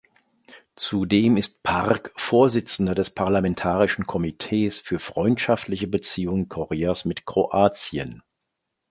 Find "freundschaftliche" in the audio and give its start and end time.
4.97-5.85